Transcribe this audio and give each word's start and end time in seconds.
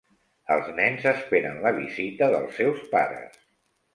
Els 0.53 0.69
nens 0.79 1.03
esperen 1.11 1.59
la 1.67 1.73
visita 1.77 2.31
dels 2.37 2.57
seus 2.61 2.83
pares. 2.97 3.39